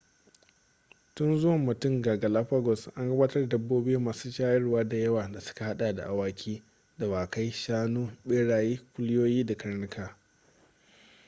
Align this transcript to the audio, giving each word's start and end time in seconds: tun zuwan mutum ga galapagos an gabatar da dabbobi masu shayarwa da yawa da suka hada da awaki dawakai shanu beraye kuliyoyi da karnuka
tun 1.15 1.39
zuwan 1.39 1.57
mutum 1.65 2.01
ga 2.01 2.17
galapagos 2.17 2.87
an 2.95 3.09
gabatar 3.09 3.41
da 3.41 3.49
dabbobi 3.49 3.97
masu 3.97 4.31
shayarwa 4.31 4.83
da 4.89 4.97
yawa 4.97 5.31
da 5.31 5.41
suka 5.41 5.65
hada 5.65 5.93
da 5.93 6.03
awaki 6.05 6.63
dawakai 6.97 7.51
shanu 7.51 8.17
beraye 8.25 8.79
kuliyoyi 8.95 9.45
da 9.45 9.57
karnuka 9.57 10.17